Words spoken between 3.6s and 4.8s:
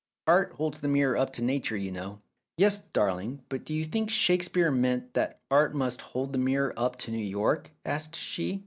do you think Shakespeare